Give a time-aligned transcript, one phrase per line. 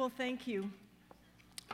[0.00, 0.70] Well, thank you.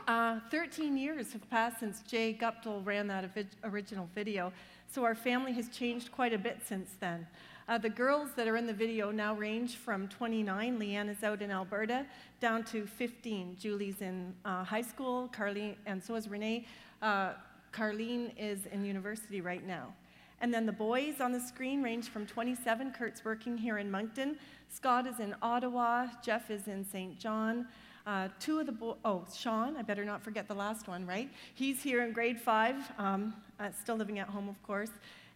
[0.05, 3.23] Uh, 13 years have passed since Jay Guptill ran that
[3.63, 4.51] original video,
[4.91, 7.25] so our family has changed quite a bit since then.
[7.69, 11.41] Uh, the girls that are in the video now range from 29, Leanne is out
[11.41, 12.05] in Alberta,
[12.41, 13.55] down to 15.
[13.57, 16.65] Julie's in uh, high school, Carlene, and so is Renee.
[17.01, 17.31] Uh,
[17.71, 19.93] Carlene is in university right now.
[20.41, 22.91] And then the boys on the screen range from 27.
[22.91, 24.37] Kurt's working here in Moncton.
[24.67, 26.07] Scott is in Ottawa.
[26.21, 27.17] Jeff is in St.
[27.17, 27.67] John.
[28.07, 31.29] Uh, two of the boys, oh, Sean, I better not forget the last one, right?
[31.55, 34.91] He's here in grade five, um, uh, still living at home, of course.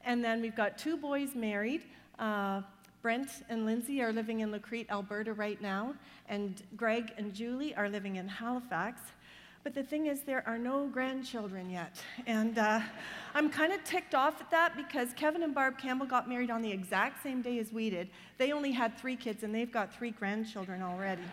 [0.05, 1.81] And then we've got two boys married.
[2.17, 2.61] Uh,
[3.01, 5.95] Brent and Lindsay are living in La Crete, Alberta right now,
[6.29, 9.01] and Greg and Julie are living in Halifax.
[9.65, 12.01] But the thing is, there are no grandchildren yet.
[12.25, 12.79] And uh,
[13.35, 16.61] I'm kind of ticked off at that because Kevin and Barb Campbell got married on
[16.61, 18.07] the exact same day as we did.
[18.37, 21.23] They only had three kids, and they've got three grandchildren already.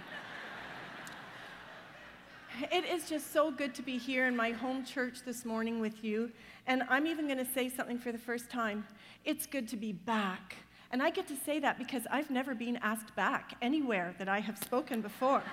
[2.60, 6.02] It is just so good to be here in my home church this morning with
[6.02, 6.32] you.
[6.66, 8.84] And I'm even going to say something for the first time.
[9.24, 10.56] It's good to be back.
[10.90, 14.40] And I get to say that because I've never been asked back anywhere that I
[14.40, 15.44] have spoken before.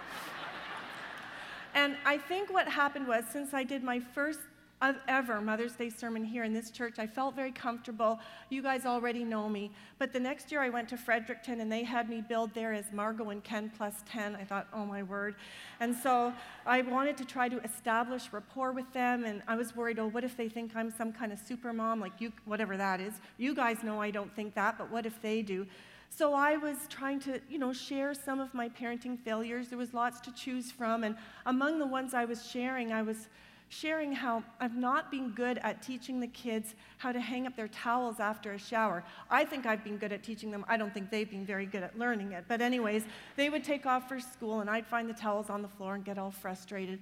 [1.75, 4.39] and I think what happened was since I did my first
[4.81, 6.99] ever Mother's Day sermon here in this church.
[6.99, 8.19] I felt very comfortable.
[8.49, 9.71] You guys already know me.
[9.97, 12.91] But the next year I went to Fredericton and they had me billed there as
[12.91, 14.35] Margot and Ken plus 10.
[14.35, 15.35] I thought, oh my word.
[15.79, 16.33] And so
[16.65, 19.23] I wanted to try to establish rapport with them.
[19.23, 21.99] And I was worried, oh, what if they think I'm some kind of super mom,
[21.99, 23.13] like you, whatever that is.
[23.37, 25.65] You guys know I don't think that, but what if they do?
[26.09, 29.69] So I was trying to, you know, share some of my parenting failures.
[29.69, 31.03] There was lots to choose from.
[31.03, 33.27] And among the ones I was sharing, I was
[33.69, 37.67] sharing how I've not been good at teaching the kids how to hang up their
[37.67, 39.03] towels after a shower.
[39.29, 40.63] I think I've been good at teaching them.
[40.67, 42.45] I don't think they've been very good at learning it.
[42.47, 43.03] But, anyways,
[43.35, 46.05] they would take off for school, and I'd find the towels on the floor and
[46.05, 46.99] get all frustrated.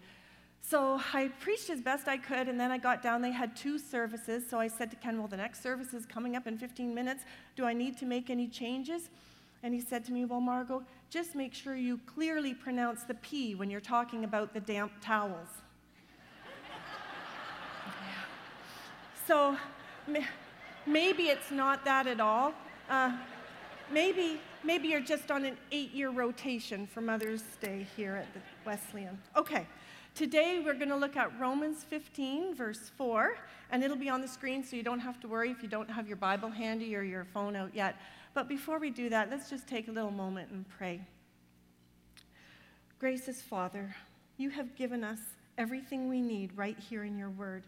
[0.61, 3.21] So I preached as best I could, and then I got down.
[3.21, 4.43] They had two services.
[4.49, 7.23] So I said to Ken, Well, the next service is coming up in 15 minutes.
[7.57, 9.09] Do I need to make any changes?
[9.61, 13.55] And he said to me, Well, Margot, just make sure you clearly pronounce the P
[13.55, 15.49] when you're talking about the damp towels.
[19.25, 19.57] So
[20.85, 22.53] maybe it's not that at all.
[22.89, 23.15] Uh,
[23.89, 28.41] maybe, maybe you're just on an eight year rotation for Mother's Day here at the
[28.65, 29.17] Wesleyan.
[29.37, 29.65] Okay,
[30.13, 33.35] today we're going to look at Romans 15, verse 4,
[33.71, 35.89] and it'll be on the screen so you don't have to worry if you don't
[35.89, 37.95] have your Bible handy or your phone out yet.
[38.33, 40.99] But before we do that, let's just take a little moment and pray.
[42.99, 43.95] Gracious Father,
[44.35, 45.19] you have given us
[45.57, 47.63] everything we need right here in your word.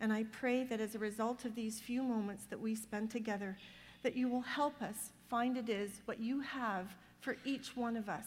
[0.00, 3.56] And I pray that as a result of these few moments that we spend together,
[4.02, 8.08] that you will help us find it is what you have for each one of
[8.08, 8.26] us,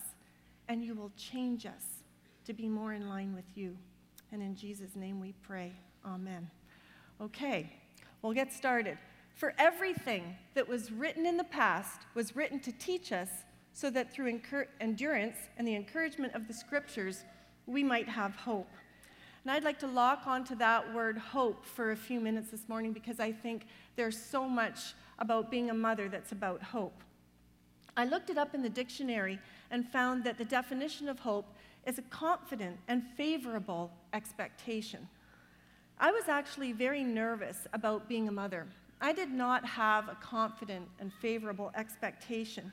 [0.67, 2.03] and you will change us
[2.45, 3.77] to be more in line with you.
[4.31, 5.73] And in Jesus' name we pray.
[6.05, 6.49] Amen.
[7.21, 7.71] Okay,
[8.21, 8.97] we'll get started.
[9.35, 13.29] For everything that was written in the past was written to teach us
[13.73, 14.39] so that through
[14.81, 17.23] endurance and the encouragement of the scriptures,
[17.67, 18.69] we might have hope.
[19.47, 22.91] And I'd like to lock onto that word hope for a few minutes this morning
[22.91, 23.65] because I think
[23.95, 27.01] there's so much about being a mother that's about hope.
[27.95, 29.39] I looked it up in the dictionary
[29.71, 31.45] and found that the definition of hope
[31.85, 35.07] is a confident and favorable expectation.
[35.97, 38.67] I was actually very nervous about being a mother.
[38.99, 42.69] I did not have a confident and favorable expectation.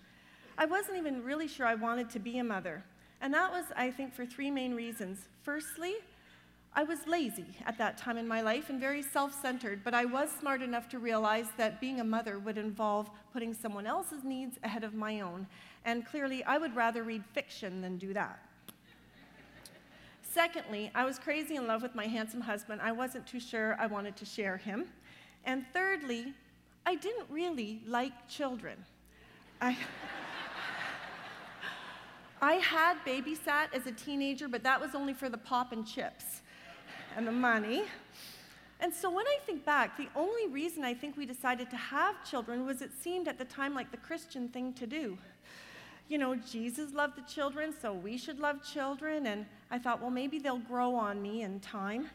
[0.59, 2.83] I wasn't even really sure I wanted to be a mother.
[3.21, 5.29] And that was, I think, for three main reasons.
[5.45, 5.95] Firstly,
[6.77, 10.05] I was lazy at that time in my life and very self centered, but I
[10.05, 14.59] was smart enough to realize that being a mother would involve putting someone else's needs
[14.65, 15.47] ahead of my own.
[15.85, 18.41] And clearly, I would rather read fiction than do that.
[20.23, 22.81] Secondly, I was crazy in love with my handsome husband.
[22.83, 24.87] I wasn't too sure I wanted to share him.
[25.45, 26.35] And thirdly,
[26.85, 28.85] I didn't really like children.
[29.61, 29.77] I.
[32.43, 36.43] I had babysat as a teenager, but that was only for the pop and chips
[37.17, 37.85] and the money.
[38.81, 42.23] And so when I think back, the only reason I think we decided to have
[42.29, 45.17] children was it seemed at the time like the Christian thing to do.
[46.09, 49.27] You know, Jesus loved the children, so we should love children.
[49.27, 52.11] And I thought, well, maybe they'll grow on me in time.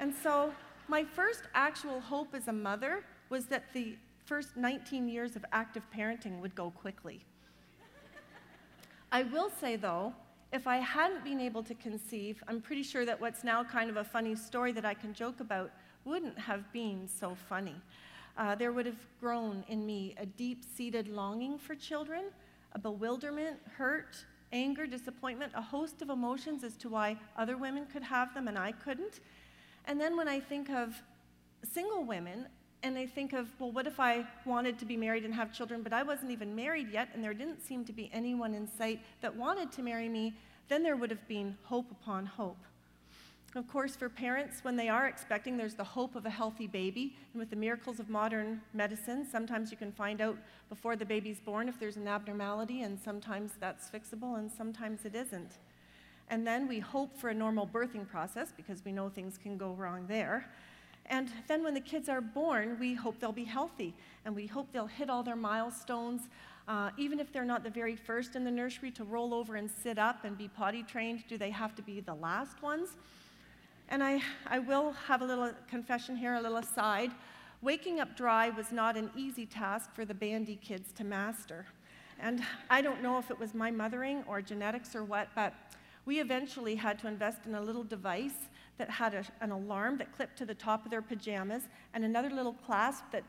[0.00, 0.52] And so
[0.88, 5.82] my first actual hope as a mother was that the first 19 years of active
[5.94, 7.20] parenting would go quickly.
[9.12, 10.14] I will say, though,
[10.54, 13.96] if I hadn't been able to conceive, I'm pretty sure that what's now kind of
[13.96, 15.72] a funny story that I can joke about
[16.04, 17.74] wouldn't have been so funny.
[18.38, 22.26] Uh, there would have grown in me a deep seated longing for children,
[22.72, 28.04] a bewilderment, hurt, anger, disappointment, a host of emotions as to why other women could
[28.04, 29.18] have them and I couldn't.
[29.86, 30.94] And then when I think of
[31.64, 32.46] single women,
[32.84, 35.82] and I think of, well, what if I wanted to be married and have children,
[35.82, 39.00] but I wasn't even married yet, and there didn't seem to be anyone in sight
[39.22, 40.34] that wanted to marry me,
[40.68, 42.58] then there would have been hope upon hope.
[43.54, 47.16] Of course, for parents, when they are expecting, there's the hope of a healthy baby.
[47.32, 50.36] And with the miracles of modern medicine, sometimes you can find out
[50.68, 55.14] before the baby's born if there's an abnormality, and sometimes that's fixable, and sometimes it
[55.14, 55.52] isn't.
[56.28, 59.72] And then we hope for a normal birthing process because we know things can go
[59.72, 60.50] wrong there.
[61.06, 64.72] And then when the kids are born, we hope they'll be healthy and we hope
[64.72, 66.22] they'll hit all their milestones.
[66.66, 69.70] Uh, even if they're not the very first in the nursery to roll over and
[69.70, 72.96] sit up and be potty trained, do they have to be the last ones?
[73.90, 77.10] And I, I will have a little confession here, a little aside.
[77.60, 81.66] Waking up dry was not an easy task for the Bandy kids to master.
[82.18, 85.52] And I don't know if it was my mothering or genetics or what, but
[86.06, 88.48] we eventually had to invest in a little device
[88.78, 91.62] that had a, an alarm that clipped to the top of their pajamas
[91.92, 93.22] and another little clasp that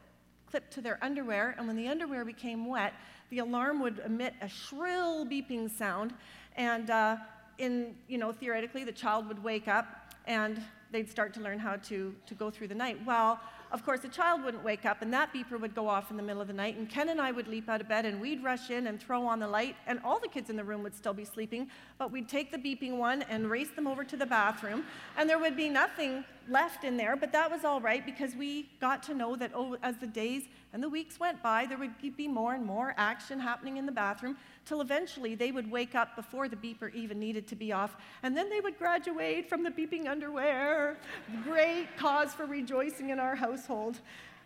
[0.49, 1.55] clipped to their underwear.
[1.57, 2.93] And when the underwear became wet,
[3.29, 6.13] the alarm would emit a shrill beeping sound.
[6.55, 7.17] And uh,
[7.57, 10.61] in, you know, theoretically, the child would wake up and
[10.91, 12.97] they'd start to learn how to, to go through the night.
[13.05, 13.39] Well,
[13.75, 16.23] of course, the child wouldn't wake up, and that beeper would go off in the
[16.23, 18.41] middle of the night, and Ken and I would leap out of bed, and we'd
[18.41, 20.95] rush in and throw on the light, and all the kids in the room would
[20.95, 21.67] still be sleeping,
[21.97, 24.85] but we'd take the beeping one and race them over to the bathroom,
[25.17, 28.69] and there would be nothing left in there, but that was all right because we
[28.79, 31.91] got to know that oh, as the days and the weeks went by, there would
[32.15, 36.15] be more and more action happening in the bathroom till eventually they would wake up
[36.15, 39.69] before the beeper even needed to be off, and then they would graduate from the
[39.69, 40.97] beeping underwear.
[41.43, 43.99] Great cause for rejoicing in our household.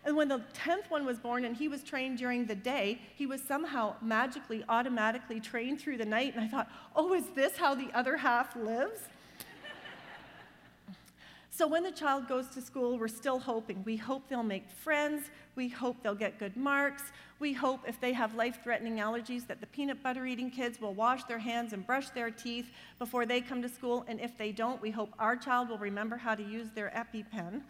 [0.04, 3.26] And when the 10th one was born and he was trained during the day, he
[3.26, 6.34] was somehow magically, automatically trained through the night.
[6.34, 9.00] And I thought, oh, is this how the other half lives?
[11.52, 13.82] So when the child goes to school, we're still hoping.
[13.84, 15.30] We hope they'll make friends.
[15.56, 17.02] We hope they'll get good marks.
[17.40, 20.94] We hope if they have life threatening allergies that the peanut butter eating kids will
[20.94, 24.04] wash their hands and brush their teeth before they come to school.
[24.06, 27.62] And if they don't, we hope our child will remember how to use their EpiPen.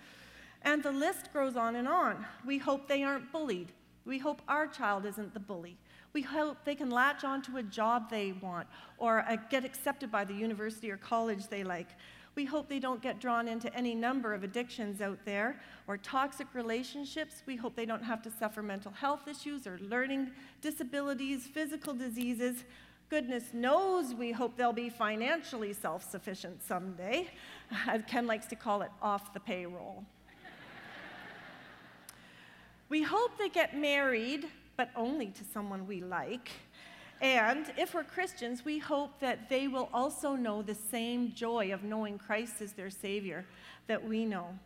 [0.63, 2.27] And the list grows on and on.
[2.45, 3.73] We hope they aren't bullied.
[4.05, 5.79] We hope our child isn't the bully.
[6.13, 8.67] We hope they can latch onto a job they want
[8.99, 11.91] or uh, get accepted by the university or college they like.
[12.37, 16.47] We hope they don't get drawn into any number of addictions out there or toxic
[16.55, 17.43] relationships.
[17.47, 20.31] We hope they don't have to suffer mental health issues or learning
[20.63, 22.65] disabilities, physical diseases.
[23.09, 27.29] Goodness knows we hope they'll be financially self sufficient someday.
[27.89, 30.05] As Ken likes to call it, off the payroll.
[32.89, 34.47] we hope they get married,
[34.77, 36.51] but only to someone we like.
[37.21, 41.85] And if we're Christians, we hope that they will also know the same joy of
[41.85, 43.45] knowing Christ as their Savior
[43.89, 44.59] that we know.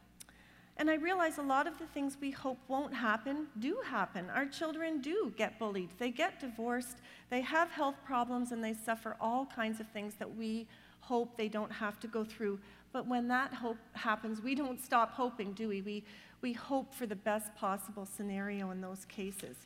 [0.77, 4.29] And I realize a lot of the things we hope won't happen do happen.
[4.31, 6.99] Our children do get bullied, they get divorced,
[7.31, 10.67] they have health problems, and they suffer all kinds of things that we
[11.01, 12.59] hope they don't have to go through.
[12.93, 15.83] But when that hope happens, we don't stop hoping, do we?
[15.83, 16.05] We,
[16.41, 19.57] we hope for the best possible scenario in those cases.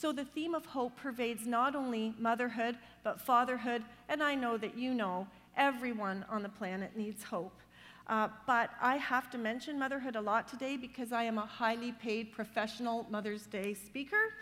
[0.00, 4.78] So the theme of hope pervades not only motherhood, but fatherhood, and I know that
[4.78, 5.26] you know
[5.56, 7.58] everyone on the planet needs hope.
[8.06, 11.90] Uh, but I have to mention motherhood a lot today because I am a highly
[11.90, 14.34] paid professional Mother's Day speaker.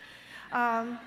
[0.51, 0.99] Um,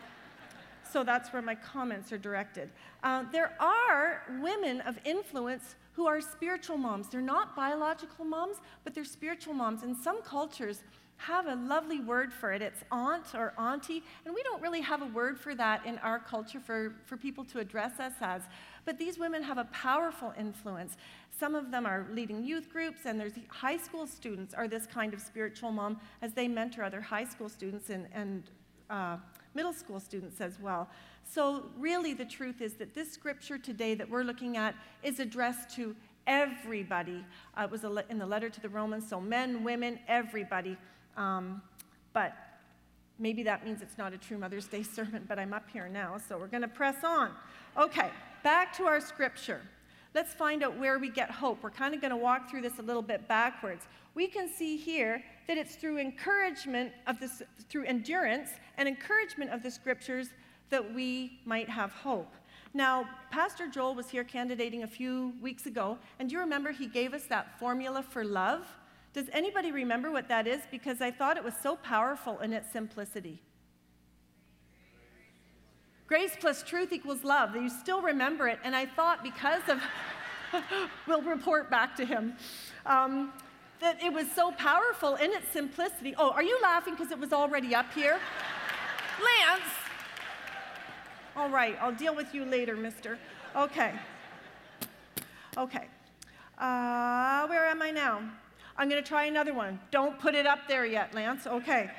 [0.83, 2.71] so that's where my comments are directed.
[3.04, 7.09] Uh, there are women of influence who are spiritual moms.
[7.09, 9.85] They're not biological moms, but they're spiritual moms.
[9.85, 10.83] In some cultures,
[11.21, 12.62] have a lovely word for it.
[12.62, 16.19] It's aunt or auntie, and we don't really have a word for that in our
[16.19, 18.43] culture for, for people to address us as.
[18.87, 20.97] But these women have a powerful influence.
[21.39, 25.12] Some of them are leading youth groups, and there's high school students are this kind
[25.12, 28.45] of spiritual mom as they mentor other high school students and, and
[28.89, 29.19] uh,
[29.55, 30.89] middle school students as well.
[31.23, 35.77] So, really, the truth is that this scripture today that we're looking at is addressed
[35.77, 35.95] to
[36.27, 37.25] everybody.
[37.57, 40.79] Uh, it was in the letter to the Romans, so men, women, everybody.
[41.21, 41.61] Um,
[42.15, 42.33] but
[43.19, 46.17] maybe that means it's not a true Mother's Day sermon, but I'm up here now,
[46.19, 47.31] so we're going to press on.
[47.77, 48.11] Okay,
[48.43, 49.61] back to our scripture.
[50.15, 51.62] Let's find out where we get hope.
[51.62, 53.85] We're kind of going to walk through this a little bit backwards.
[54.15, 59.62] We can see here that it's through encouragement of this, through endurance and encouragement of
[59.62, 60.31] the scriptures
[60.71, 62.33] that we might have hope.
[62.73, 66.87] Now, Pastor Joel was here candidating a few weeks ago, and do you remember he
[66.87, 68.67] gave us that formula for love?
[69.12, 70.61] Does anybody remember what that is?
[70.71, 73.43] Because I thought it was so powerful in its simplicity.
[76.07, 77.55] Grace plus truth equals love.
[77.55, 78.59] You still remember it.
[78.64, 79.81] And I thought because of,
[81.07, 82.35] we'll report back to him,
[82.87, 83.33] um,
[83.81, 86.14] that it was so powerful in its simplicity.
[86.19, 88.19] Oh, are you laughing because it was already up here?
[89.23, 89.73] Lance!
[91.37, 93.19] All right, I'll deal with you later, mister.
[93.57, 93.95] Okay.
[95.57, 95.87] Okay.
[96.59, 98.21] Uh, where am I now?
[98.81, 99.79] I'm going to try another one.
[99.91, 101.47] Don't put it up there yet, Lance.
[101.47, 101.91] Okay.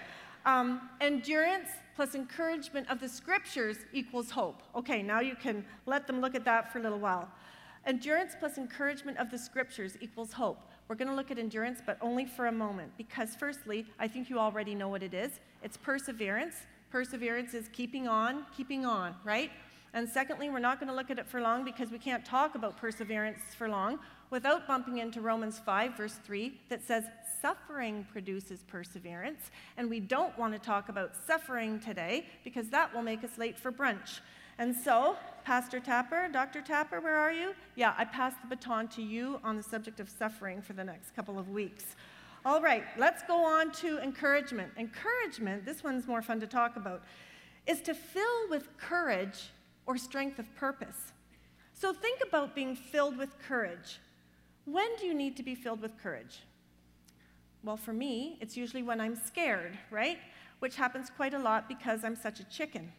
[0.48, 4.64] Um, endurance plus encouragement of the scriptures equals hope.
[4.76, 7.30] Okay, now you can let them look at that for a little while.
[7.86, 10.58] Endurance plus encouragement of the scriptures equals hope.
[10.88, 14.28] We're going to look at endurance, but only for a moment, because firstly, I think
[14.28, 16.56] you already know what it is it's perseverance.
[16.90, 19.52] Perseverance is keeping on, keeping on, right?
[19.94, 22.56] And secondly, we're not going to look at it for long because we can't talk
[22.56, 24.00] about perseverance for long
[24.32, 27.04] without bumping into Romans 5, verse 3, that says,
[27.42, 29.52] Suffering produces perseverance.
[29.78, 33.60] And we don't want to talk about suffering today because that will make us late
[33.60, 34.22] for brunch.
[34.58, 36.62] And so, Pastor Tapper, Dr.
[36.62, 37.54] Tapper, where are you?
[37.76, 41.16] Yeah, I pass the baton to you on the subject of suffering for the next
[41.16, 41.96] couple of weeks.
[42.46, 44.72] All right, let's go on to encouragement.
[44.78, 47.04] Encouragement, this one's more fun to talk about,
[47.66, 49.50] is to fill with courage
[49.86, 51.14] or strength of purpose.
[51.74, 54.00] So think about being filled with courage.
[54.65, 56.39] When do you need to be filled with courage?
[57.63, 60.18] Well, for me, it's usually when I'm scared, right?
[60.60, 62.91] Which happens quite a lot because I'm such a chicken.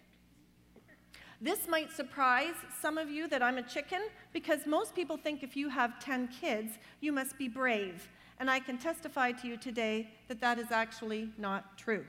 [1.41, 4.03] This might surprise some of you that I'm a chicken
[4.33, 8.09] because most people think if you have 10 kids, you must be brave.
[8.39, 12.05] And I can testify to you today that that is actually not true.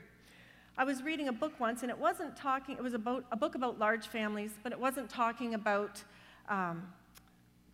[0.76, 3.54] I was reading a book once, and it wasn't talking, it was about, a book
[3.54, 6.02] about large families, but it wasn't talking about
[6.48, 6.88] um,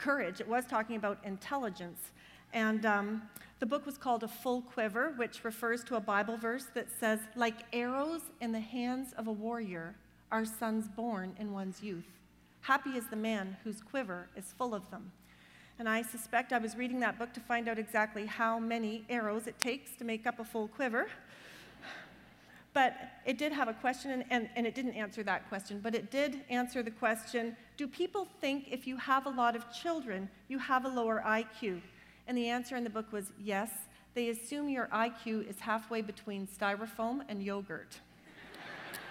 [0.01, 0.41] courage.
[0.41, 2.11] It was talking about intelligence.
[2.53, 3.23] And um,
[3.61, 7.21] the book was called A Full Quiver, which refers to a Bible verse that says,
[7.37, 9.95] Like arrows in the hands of a warrior
[10.33, 12.07] are sons born in one's youth.
[12.63, 15.13] Happy is the man whose quiver is full of them.
[15.79, 19.47] And I suspect I was reading that book to find out exactly how many arrows
[19.47, 21.09] it takes to make up a full quiver.
[22.73, 22.95] But
[23.27, 26.43] it did have a question, and, and, it didn't answer that question, but it did
[26.49, 30.85] answer the question Do people think if you have a lot of children, you have
[30.85, 31.81] a lower IQ?
[32.29, 33.71] And the answer in the book was yes.
[34.15, 37.99] They assume your IQ is halfway between styrofoam and yogurt.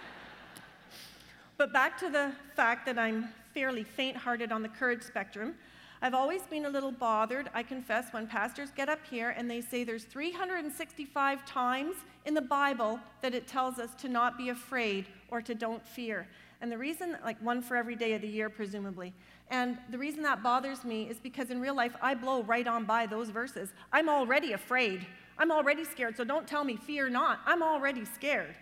[1.58, 5.56] but back to the fact that I'm fairly faint hearted on the courage spectrum.
[6.02, 9.60] I've always been a little bothered, I confess, when pastors get up here and they
[9.60, 15.08] say there's 365 times in the Bible that it tells us to not be afraid
[15.30, 16.26] or to don't fear.
[16.62, 19.14] And the reason, like one for every day of the year, presumably.
[19.50, 22.86] And the reason that bothers me is because in real life, I blow right on
[22.86, 23.74] by those verses.
[23.92, 25.06] I'm already afraid.
[25.38, 26.16] I'm already scared.
[26.16, 27.40] So don't tell me, fear not.
[27.46, 28.56] I'm already scared.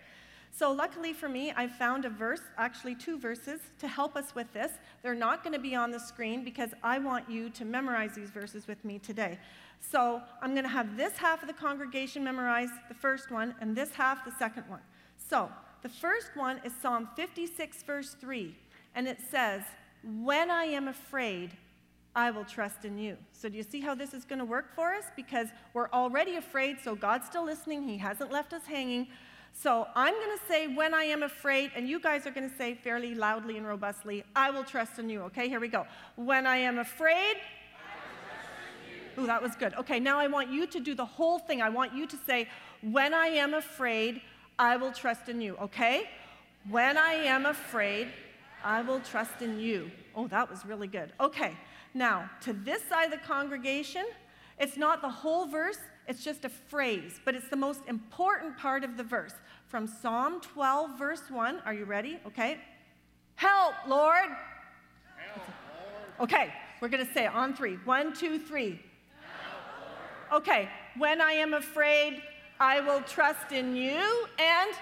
[0.50, 4.52] So, luckily for me, I found a verse, actually two verses, to help us with
[4.52, 4.72] this.
[5.02, 8.30] They're not going to be on the screen because I want you to memorize these
[8.30, 9.38] verses with me today.
[9.80, 13.76] So, I'm going to have this half of the congregation memorize the first one and
[13.76, 14.80] this half the second one.
[15.16, 15.50] So,
[15.82, 18.54] the first one is Psalm 56, verse 3,
[18.96, 19.62] and it says,
[20.02, 21.52] When I am afraid,
[22.16, 23.16] I will trust in you.
[23.32, 25.04] So, do you see how this is going to work for us?
[25.14, 27.84] Because we're already afraid, so God's still listening.
[27.84, 29.06] He hasn't left us hanging.
[29.52, 32.56] So, I'm going to say, When I am afraid, and you guys are going to
[32.56, 35.22] say fairly loudly and robustly, I will trust in you.
[35.22, 35.86] Okay, here we go.
[36.16, 38.46] When I am afraid, I trust
[38.86, 39.22] in you.
[39.22, 39.74] Ooh, that was good.
[39.74, 41.60] Okay, now I want you to do the whole thing.
[41.60, 42.48] I want you to say,
[42.82, 44.20] When I am afraid,
[44.58, 46.10] I will trust in you, okay?
[46.68, 48.08] When I am afraid,
[48.64, 49.90] I will trust in you.
[50.16, 51.12] Oh, that was really good.
[51.20, 51.56] Okay,
[51.94, 54.04] now to this side of the congregation,
[54.58, 55.78] it's not the whole verse,
[56.08, 59.34] it's just a phrase, but it's the most important part of the verse.
[59.66, 61.60] From Psalm 12, verse 1.
[61.66, 62.18] Are you ready?
[62.26, 62.56] Okay.
[63.36, 64.24] Help, Lord.
[64.24, 65.46] Help,
[66.18, 66.28] Lord.
[66.32, 67.74] Okay, we're going to say it on three.
[67.84, 68.80] One, two, three.
[70.30, 72.22] Help, okay, when I am afraid,
[72.58, 74.00] I will trust in you.
[74.38, 74.74] And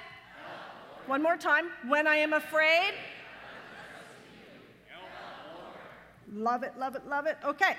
[1.07, 1.67] one more time.
[1.89, 2.95] When I am afraid,
[6.33, 7.37] love it, love it, love it.
[7.45, 7.77] Okay,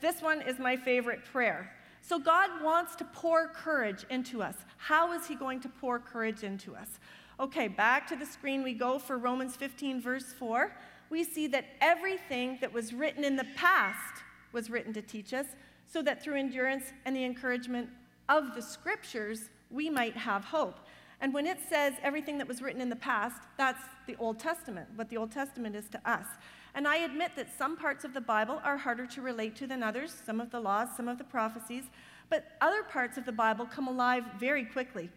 [0.00, 1.70] this one is my favorite prayer.
[2.06, 4.56] So God wants to pour courage into us.
[4.76, 7.00] How is He going to pour courage into us?
[7.40, 10.76] Okay, back to the screen we go for Romans 15, verse 4.
[11.08, 15.46] We see that everything that was written in the past was written to teach us,
[15.86, 17.88] so that through endurance and the encouragement
[18.28, 20.80] of the scriptures, we might have hope.
[21.22, 24.88] And when it says everything that was written in the past, that's the Old Testament,
[24.94, 26.26] what the Old Testament is to us.
[26.74, 29.82] And I admit that some parts of the Bible are harder to relate to than
[29.82, 31.84] others, some of the laws, some of the prophecies,
[32.30, 35.08] but other parts of the Bible come alive very quickly,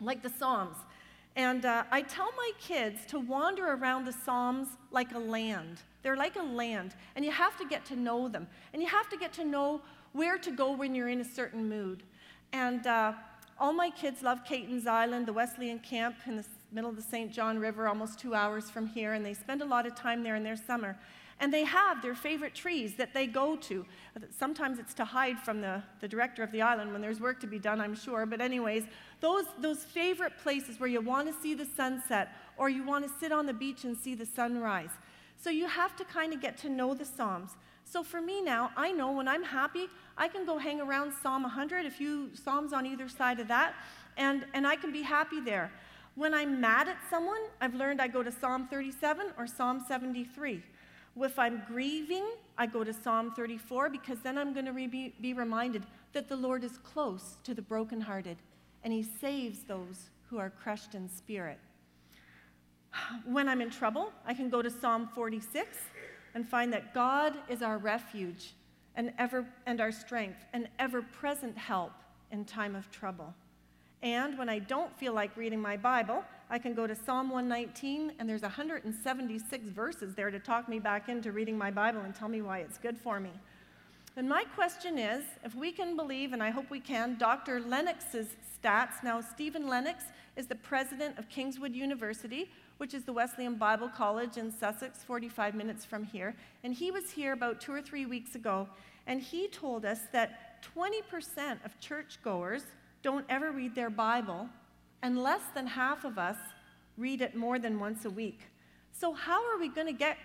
[0.00, 0.76] like the Psalms.
[1.36, 5.82] And uh, I tell my kids to wander around the Psalms like a land.
[6.02, 8.48] They're like a land, and you have to get to know them.
[8.72, 9.80] And you have to get to know
[10.12, 12.02] where to go when you're in a certain mood.
[12.52, 13.12] And uh,
[13.62, 17.32] all my kids love Caton's Island, the Wesleyan camp in the middle of the St.
[17.32, 20.34] John River, almost two hours from here, and they spend a lot of time there
[20.34, 20.98] in their summer.
[21.38, 23.86] And they have their favorite trees that they go to.
[24.36, 27.46] Sometimes it's to hide from the, the director of the island when there's work to
[27.46, 28.26] be done, I'm sure.
[28.26, 28.82] But, anyways,
[29.20, 33.12] those, those favorite places where you want to see the sunset or you want to
[33.20, 34.90] sit on the beach and see the sunrise.
[35.40, 37.52] So, you have to kind of get to know the Psalms.
[37.92, 41.42] So, for me now, I know when I'm happy, I can go hang around Psalm
[41.42, 43.74] 100, a few Psalms on either side of that,
[44.16, 45.70] and, and I can be happy there.
[46.14, 50.62] When I'm mad at someone, I've learned I go to Psalm 37 or Psalm 73.
[51.20, 52.24] If I'm grieving,
[52.56, 55.84] I go to Psalm 34 because then I'm going to re- be reminded
[56.14, 58.38] that the Lord is close to the brokenhearted
[58.84, 61.58] and he saves those who are crushed in spirit.
[63.26, 65.76] When I'm in trouble, I can go to Psalm 46
[66.34, 68.52] and find that God is our refuge
[68.96, 71.92] and, ever, and our strength and ever present help
[72.30, 73.34] in time of trouble.
[74.02, 78.14] And when I don't feel like reading my Bible, I can go to Psalm 119,
[78.18, 82.28] and there's 176 verses there to talk me back into reading my Bible and tell
[82.28, 83.30] me why it's good for me.
[84.16, 87.60] And my question is if we can believe, and I hope we can, Dr.
[87.60, 88.26] Lennox's
[88.62, 89.02] stats.
[89.02, 90.04] Now, Stephen Lennox
[90.36, 92.50] is the president of Kingswood University,
[92.82, 96.34] which is the Wesleyan Bible College in Sussex, 45 minutes from here.
[96.64, 98.68] And he was here about two or three weeks ago,
[99.06, 102.64] and he told us that 20% of churchgoers
[103.04, 104.48] don't ever read their Bible,
[105.00, 106.34] and less than half of us
[106.98, 108.40] read it more than once a week.
[108.90, 110.16] So, how are we going to get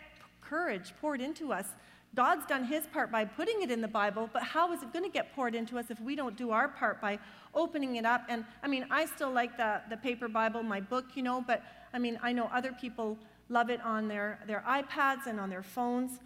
[0.42, 1.68] courage poured into us?
[2.16, 5.06] God's done his part by putting it in the Bible, but how is it going
[5.06, 7.20] to get poured into us if we don't do our part by
[7.58, 8.22] opening it up?
[8.30, 11.62] And I mean, I still like the, the paper Bible, my book, you know, but
[11.94, 13.18] I mean, I know other people
[13.50, 16.20] love it on their, their iPads and on their phones.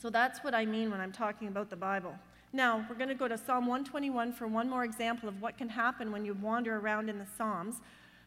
[0.00, 2.14] So that's what I mean when I'm talking about the Bible.
[2.52, 5.68] Now, we're going to go to Psalm 121 for one more example of what can
[5.68, 7.76] happen when you wander around in the Psalms.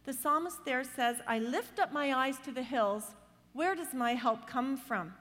[0.05, 3.15] The psalmist there says, I lift up my eyes to the hills.
[3.53, 5.13] Where does my help come from?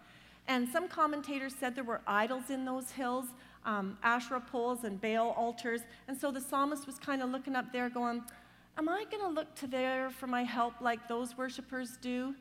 [0.46, 3.26] And some commentators said there were idols in those hills,
[3.64, 5.80] um, Asherah poles and Baal altars.
[6.08, 8.22] And so the psalmist was kind of looking up there going,
[8.76, 12.34] Am I going to look to there for my help like those worshippers do?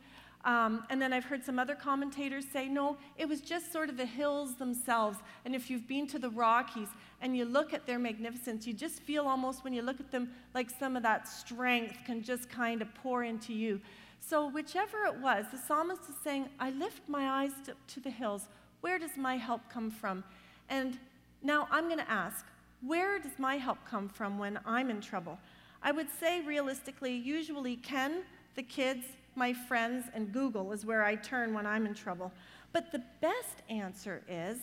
[0.46, 3.96] Um, and then I've heard some other commentators say, no, it was just sort of
[3.96, 5.20] the hills themselves.
[5.46, 6.90] And if you've been to the Rockies
[7.22, 10.32] and you look at their magnificence, you just feel almost when you look at them
[10.54, 13.80] like some of that strength can just kind of pour into you.
[14.20, 18.10] So, whichever it was, the psalmist is saying, I lift my eyes to, to the
[18.10, 18.48] hills.
[18.82, 20.24] Where does my help come from?
[20.70, 20.98] And
[21.44, 22.46] now I'm going to ask,
[22.82, 25.38] where does my help come from when I'm in trouble?
[25.82, 28.24] I would say realistically, usually Ken,
[28.56, 32.32] the kids, my friends, and Google is where I turn when I'm in trouble.
[32.72, 34.58] But the best answer is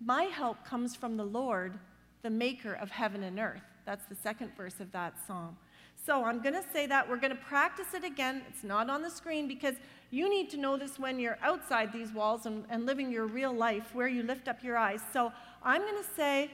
[0.00, 1.78] my help comes from the Lord,
[2.22, 3.62] the maker of heaven and earth.
[3.84, 5.56] That's the second verse of that psalm.
[6.04, 7.08] So I'm going to say that.
[7.08, 8.42] We're going to practice it again.
[8.48, 9.74] It's not on the screen because
[10.12, 13.52] you need to know this when you're outside these walls and, and living your real
[13.52, 15.00] life where you lift up your eyes.
[15.10, 16.50] So I'm going to say,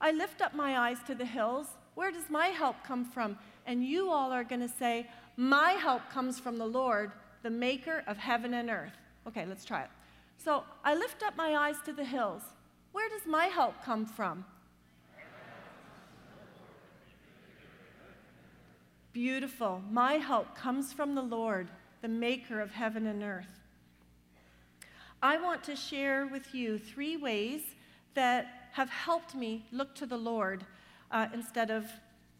[0.00, 1.66] I lift up my eyes to the hills.
[1.94, 3.36] Where does my help come from?
[3.66, 8.02] And you all are going to say, my help comes from the Lord, the maker
[8.06, 8.96] of heaven and earth.
[9.28, 9.90] Okay, let's try it.
[10.38, 12.40] So I lift up my eyes to the hills.
[12.92, 14.46] Where does my help come from?
[19.12, 19.82] Beautiful.
[19.90, 21.68] My help comes from the Lord,
[22.02, 23.60] the maker of heaven and earth.
[25.22, 27.62] I want to share with you three ways
[28.14, 30.66] that have helped me look to the Lord
[31.12, 31.86] uh, instead of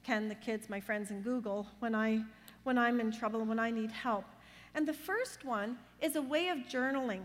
[0.05, 2.23] Ken, the kids, my friends, and Google when I
[2.65, 4.25] when I'm in trouble, when I need help.
[4.75, 7.23] And the first one is a way of journaling.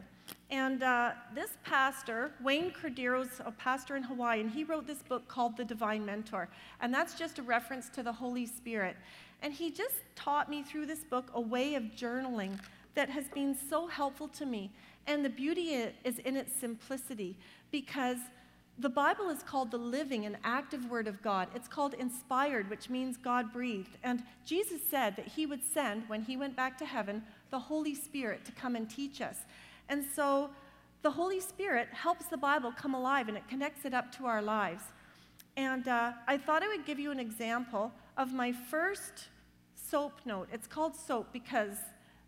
[0.49, 5.27] And uh, this pastor, Wayne Cordeiro's a pastor in Hawaii, and he wrote this book
[5.27, 6.49] called The Divine Mentor.
[6.81, 8.95] And that's just a reference to the Holy Spirit.
[9.41, 12.59] And he just taught me through this book a way of journaling
[12.95, 14.71] that has been so helpful to me.
[15.05, 15.69] And the beauty
[16.03, 17.37] is in its simplicity
[17.71, 18.17] because
[18.79, 21.47] the Bible is called the living and active Word of God.
[21.55, 23.97] It's called inspired, which means God breathed.
[24.03, 27.95] And Jesus said that He would send, when He went back to heaven, the Holy
[27.95, 29.37] Spirit to come and teach us.
[29.89, 30.51] And so
[31.01, 34.41] the Holy Spirit helps the Bible come alive and it connects it up to our
[34.41, 34.83] lives.
[35.57, 39.29] And uh, I thought I would give you an example of my first
[39.73, 40.47] soap note.
[40.53, 41.77] It's called soap because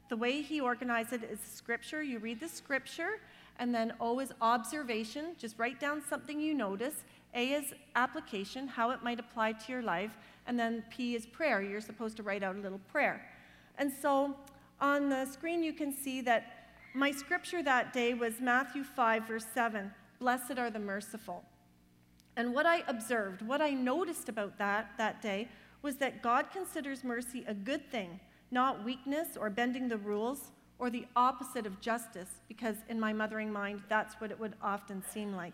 [0.10, 2.02] the way he organized it is scripture.
[2.02, 3.22] You read the scripture,
[3.60, 7.04] and then O is observation, just write down something you notice.
[7.36, 10.18] A is application, how it might apply to your life.
[10.48, 13.24] And then P is prayer, you're supposed to write out a little prayer.
[13.78, 14.36] And so
[14.82, 19.46] on the screen, you can see that my scripture that day was Matthew 5, verse
[19.54, 21.44] 7 Blessed are the merciful.
[22.39, 25.49] And what I observed, what I noticed about that that day,
[25.82, 28.17] was that God considers mercy a good thing,
[28.49, 33.52] not weakness or bending the rules or the opposite of justice, because in my mothering
[33.52, 35.52] mind, that's what it would often seem like.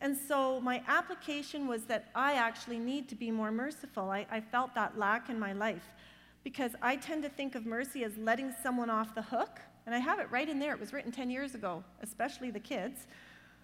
[0.00, 4.10] And so my application was that I actually need to be more merciful.
[4.10, 5.94] I, I, felt that lack in my life
[6.42, 9.60] because I tend to think of mercy as letting someone off the hook.
[9.86, 10.72] And I have it right in there.
[10.72, 13.06] It was written 10 years ago, especially the kids.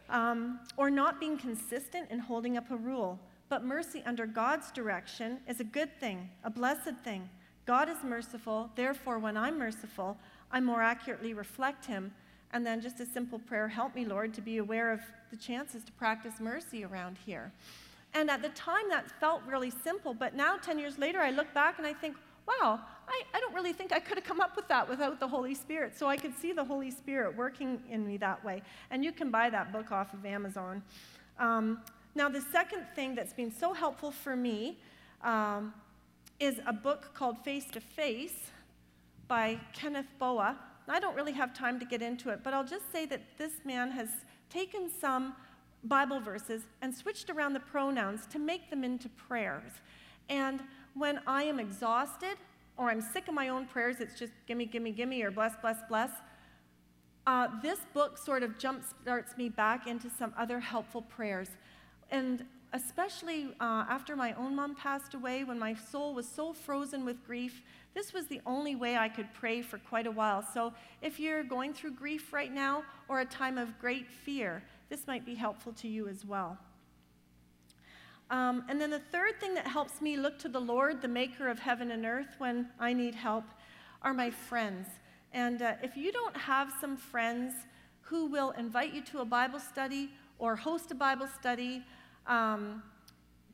[0.08, 3.18] Um, or not being consistent in holding up a rule.
[3.48, 7.28] But mercy under God's direction is a good thing, a blessed thing.
[7.64, 10.16] God is merciful, therefore, when I'm merciful,
[10.52, 12.12] I more accurately reflect Him.
[12.52, 15.82] And then just a simple prayer help me, Lord, to be aware of the chances
[15.84, 17.52] to practice mercy around here.
[18.14, 21.52] And at the time, that felt really simple, but now, 10 years later, I look
[21.52, 22.16] back and I think,
[22.46, 25.28] wow, I, I don't really think I could have come up with that without the
[25.28, 25.96] Holy Spirit.
[25.98, 28.62] So I could see the Holy Spirit working in me that way.
[28.90, 30.82] And you can buy that book off of Amazon.
[31.38, 31.80] Um,
[32.14, 34.78] now, the second thing that's been so helpful for me
[35.22, 35.74] um,
[36.40, 38.50] is a book called Face to Face
[39.28, 40.56] by Kenneth Boa.
[40.88, 43.52] I don't really have time to get into it, but I'll just say that this
[43.64, 44.08] man has
[44.48, 45.34] taken some
[45.84, 49.72] Bible verses and switched around the pronouns to make them into prayers.
[50.28, 50.62] And
[50.94, 52.36] when I am exhausted
[52.76, 55.78] or I'm sick of my own prayers, it's just gimme, gimme, gimme, or bless, bless,
[55.88, 56.10] bless.
[57.26, 61.48] Uh, this book sort of jump starts me back into some other helpful prayers.
[62.10, 67.04] And especially uh, after my own mom passed away, when my soul was so frozen
[67.04, 67.62] with grief,
[67.94, 70.42] this was the only way I could pray for quite a while.
[70.54, 75.06] So if you're going through grief right now or a time of great fear, this
[75.06, 76.58] might be helpful to you as well.
[78.30, 81.48] Um, and then the third thing that helps me look to the Lord, the maker
[81.48, 83.44] of heaven and earth, when I need help,
[84.02, 84.88] are my friends.
[85.32, 87.54] And uh, if you don't have some friends
[88.00, 91.82] who will invite you to a Bible study or host a Bible study,
[92.26, 92.82] um,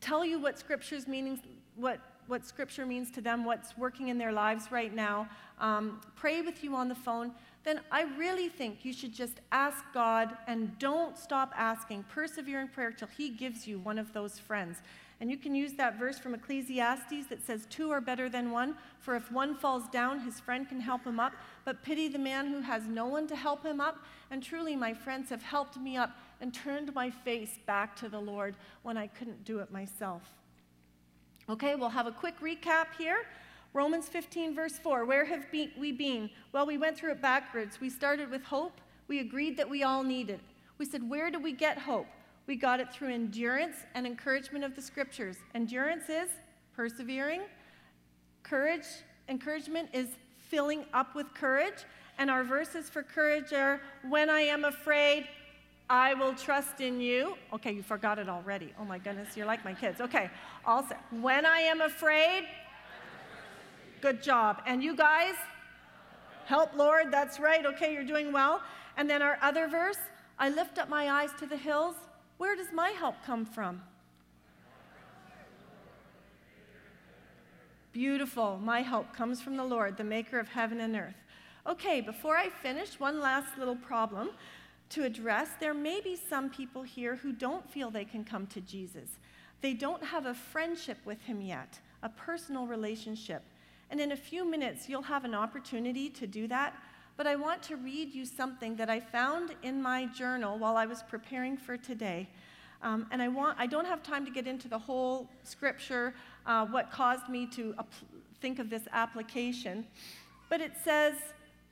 [0.01, 1.41] tell you what Scripture's meaning,
[1.77, 5.29] what, what Scripture means to them, what's working in their lives right now,
[5.61, 7.33] um, pray with you on the phone,
[7.65, 12.05] then I really think you should just ask God and don't stop asking.
[12.05, 14.79] Persevere in prayer till He gives you one of those friends.
[15.21, 18.75] And you can use that verse from Ecclesiastes that says, Two are better than one,
[18.99, 21.33] for if one falls down, his friend can help him up.
[21.65, 23.99] But pity the man who has no one to help him up.
[24.33, 28.19] And truly, my friends have helped me up and turned my face back to the
[28.19, 30.23] Lord when I couldn't do it myself.
[31.49, 33.27] Okay, we'll have a quick recap here.
[33.75, 35.05] Romans 15, verse 4.
[35.05, 36.29] Where have we been?
[36.53, 37.81] Well, we went through it backwards.
[37.81, 38.81] We started with hope.
[39.09, 40.41] We agreed that we all need it.
[40.79, 42.07] We said, Where do we get hope?
[42.47, 45.37] We got it through endurance and encouragement of the scriptures.
[45.55, 46.29] Endurance is
[46.75, 47.43] persevering,
[48.43, 48.87] courage,
[49.29, 50.09] encouragement is
[50.39, 51.85] filling up with courage.
[52.19, 55.27] And our verses for courage are when I am afraid,
[55.89, 57.37] I will trust in you.
[57.53, 58.73] Okay, you forgot it already.
[58.79, 60.01] Oh my goodness, you're like my kids.
[60.01, 60.31] Okay,
[60.67, 60.87] I'll
[61.21, 62.45] when I am afraid,
[64.03, 64.61] good job.
[64.67, 65.35] And you guys,
[66.45, 67.65] help, Lord, that's right.
[67.65, 68.61] Okay, you're doing well.
[68.97, 69.99] And then our other verse,
[70.39, 71.95] I lift up my eyes to the hills.
[72.37, 73.81] Where does my help come from?
[77.93, 78.59] Beautiful.
[78.59, 81.15] My help comes from the Lord, the maker of heaven and earth.
[81.67, 84.31] Okay, before I finish, one last little problem
[84.91, 85.51] to address.
[85.61, 89.11] There may be some people here who don't feel they can come to Jesus.
[89.61, 93.43] They don't have a friendship with him yet, a personal relationship.
[93.93, 96.75] And in a few minutes, you'll have an opportunity to do that.
[97.19, 100.87] But I want to read you something that I found in my journal while I
[100.87, 102.27] was preparing for today.
[102.81, 106.15] Um, and I, want, I don't have time to get into the whole scripture,
[106.47, 107.75] uh, what caused me to
[108.41, 109.87] think of this application.
[110.49, 111.13] But it says,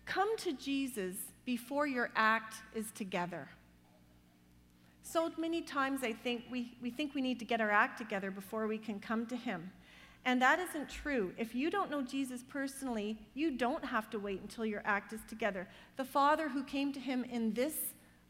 [0.05, 3.49] Come to Jesus before your act is together.
[5.03, 8.31] So many times I think we, we think we need to get our act together
[8.31, 9.71] before we can come to Him.
[10.25, 11.33] And that isn't true.
[11.39, 15.21] If you don't know Jesus personally, you don't have to wait until your act is
[15.29, 15.67] together.
[15.97, 17.75] The father who came to him in this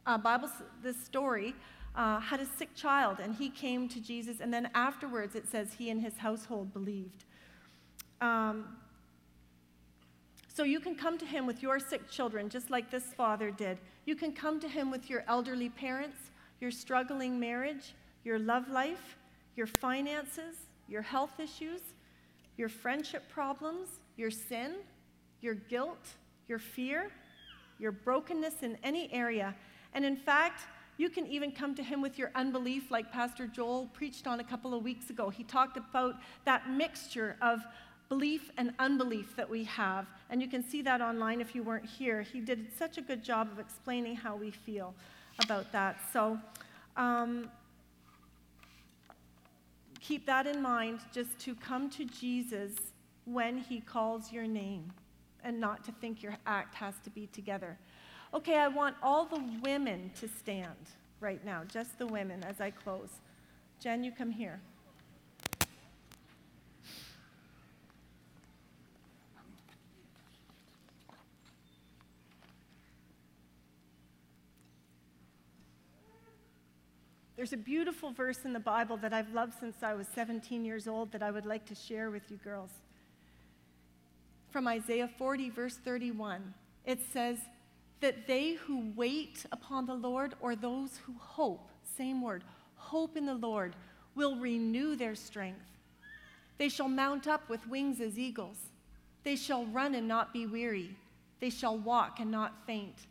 [0.06, 0.48] uh, Bible,
[0.82, 1.54] this story,
[1.96, 5.74] uh, had a sick child, and he came to Jesus, and then afterwards it says
[5.74, 7.24] he and his household believed.
[8.20, 8.76] Um,
[10.52, 13.78] so you can come to him with your sick children, just like this father did.
[14.04, 16.18] You can come to him with your elderly parents,
[16.60, 19.16] your struggling marriage, your love life,
[19.56, 20.56] your finances,
[20.90, 21.80] your health issues,
[22.56, 24.74] your friendship problems, your sin,
[25.40, 26.16] your guilt,
[26.48, 27.10] your fear,
[27.78, 29.54] your brokenness in any area.
[29.94, 30.64] And in fact,
[30.98, 34.44] you can even come to him with your unbelief, like Pastor Joel preached on a
[34.44, 35.30] couple of weeks ago.
[35.30, 37.60] He talked about that mixture of
[38.10, 40.06] belief and unbelief that we have.
[40.28, 42.20] And you can see that online if you weren't here.
[42.20, 44.92] He did such a good job of explaining how we feel
[45.42, 45.96] about that.
[46.12, 46.38] So
[46.96, 47.48] um,
[50.00, 52.72] keep that in mind just to come to Jesus
[53.24, 54.92] when he calls your name
[55.44, 57.78] and not to think your act has to be together.
[58.32, 60.76] Okay, I want all the women to stand
[61.20, 63.10] right now, just the women as I close.
[63.80, 64.60] Jen, you come here.
[77.40, 80.86] There's a beautiful verse in the Bible that I've loved since I was 17 years
[80.86, 82.68] old that I would like to share with you girls.
[84.50, 86.52] From Isaiah 40, verse 31,
[86.84, 87.38] it says
[88.00, 92.44] that they who wait upon the Lord, or those who hope, same word,
[92.76, 93.74] hope in the Lord,
[94.14, 95.64] will renew their strength.
[96.58, 98.58] They shall mount up with wings as eagles.
[99.24, 100.94] They shall run and not be weary.
[101.40, 103.06] They shall walk and not faint.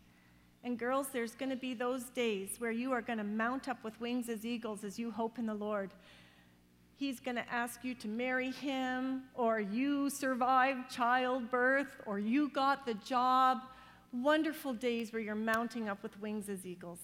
[0.64, 3.84] And girls, there's going to be those days where you are going to mount up
[3.84, 5.92] with wings as eagles as you hope in the Lord.
[6.98, 12.86] He's going to ask you to marry him, or you survived childbirth, or you got
[12.86, 13.60] the job.
[14.12, 17.00] Wonderful days where you're mounting up with wings as eagles.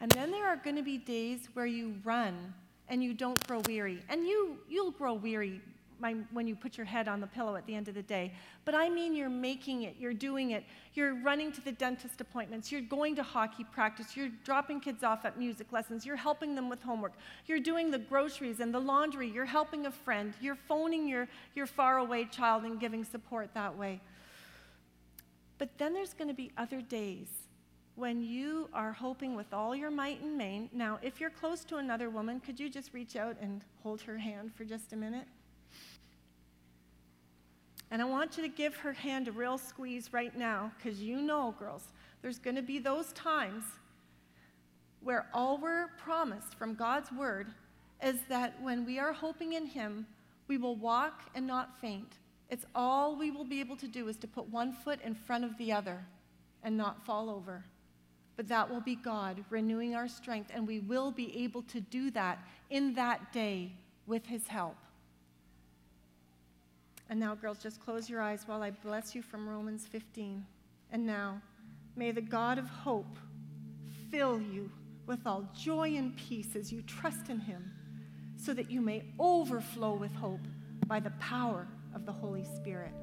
[0.00, 2.54] And then there are going to be days where you run
[2.88, 4.00] and you don't grow weary.
[4.08, 5.60] And you, you'll grow weary
[6.02, 8.34] my, when you put your head on the pillow at the end of the day.
[8.66, 12.70] But I mean, you're making it, you're doing it, you're running to the dentist appointments,
[12.70, 16.68] you're going to hockey practice, you're dropping kids off at music lessons, you're helping them
[16.68, 17.12] with homework,
[17.46, 21.66] you're doing the groceries and the laundry, you're helping a friend, you're phoning your, your
[21.66, 24.00] faraway child and giving support that way.
[25.58, 27.28] But then there's going to be other days
[27.94, 30.68] when you are hoping with all your might and main.
[30.72, 34.18] Now, if you're close to another woman, could you just reach out and hold her
[34.18, 35.26] hand for just a minute?
[37.92, 41.20] And I want you to give her hand a real squeeze right now, because you
[41.20, 41.84] know, girls,
[42.22, 43.64] there's going to be those times
[45.02, 47.48] where all we're promised from God's word
[48.02, 50.06] is that when we are hoping in Him,
[50.48, 52.14] we will walk and not faint.
[52.48, 55.44] It's all we will be able to do is to put one foot in front
[55.44, 56.02] of the other
[56.62, 57.62] and not fall over.
[58.36, 62.10] But that will be God renewing our strength, and we will be able to do
[62.12, 62.38] that
[62.70, 63.72] in that day
[64.06, 64.76] with His help.
[67.12, 70.46] And now, girls, just close your eyes while I bless you from Romans 15.
[70.92, 71.42] And now,
[71.94, 73.18] may the God of hope
[74.10, 74.70] fill you
[75.06, 77.70] with all joy and peace as you trust in him,
[78.38, 80.40] so that you may overflow with hope
[80.86, 82.94] by the power of the Holy Spirit.